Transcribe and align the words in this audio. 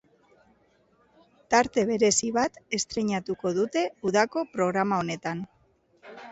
Tarte 1.55 1.83
berezi 1.89 2.31
bat 2.39 2.57
estreinatuko 2.79 3.53
dute 3.61 3.87
udako 4.13 4.47
programa 4.59 5.01
honetan. 5.07 5.49